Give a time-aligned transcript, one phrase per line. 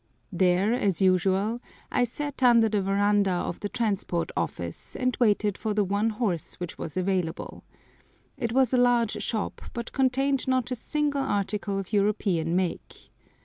[0.31, 5.75] There, as usual, I sat under the verandah of the Transport Office, and waited for
[5.75, 7.63] the one horse which was available.
[8.35, 13.11] It was a large shop, but contained not a single article of European make.